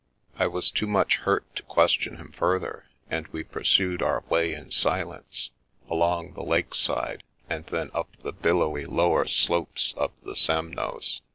I 0.39 0.47
was 0.47 0.71
too 0.71 0.87
much 0.87 1.17
hurt 1.17 1.45
to 1.55 1.61
question 1.61 2.17
him 2.17 2.31
further, 2.31 2.87
and 3.07 3.27
we 3.27 3.43
pursued 3.43 4.01
our 4.01 4.23
way 4.29 4.51
in 4.51 4.71
silence, 4.71 5.51
along 5.91 6.33
the 6.33 6.41
lake 6.41 6.73
side, 6.73 7.21
and 7.47 7.67
then 7.67 7.91
up 7.93 8.09
the 8.17 8.33
billowy 8.33 8.87
lower 8.87 9.27
slopes 9.27 9.93
of 9.95 10.11
the 10.23 10.35
Semnoz. 10.35 11.21